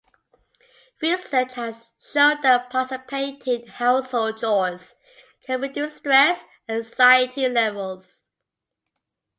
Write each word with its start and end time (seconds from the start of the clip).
Research 1.03 1.53
has 1.53 1.91
shown 1.99 2.41
that 2.41 2.71
participating 2.71 3.61
in 3.61 3.67
household 3.67 4.39
chores 4.39 4.95
can 5.45 5.61
reduce 5.61 5.97
stress 5.97 6.43
and 6.67 6.77
anxiety 6.79 7.47
levels. 7.47 8.23